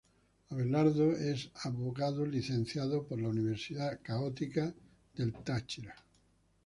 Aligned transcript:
Abelardo 0.49 1.11
es 1.11 1.51
abogado 1.63 2.25
egresado 2.25 3.05
de 3.07 3.17
la 3.21 3.29
Universidad 3.29 3.99
Católica 4.01 4.73
del 5.13 5.31
Táchira. 5.31 5.95